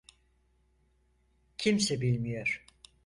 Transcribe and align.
Kimse 1.57 2.01
bilmiyor. 2.01 2.65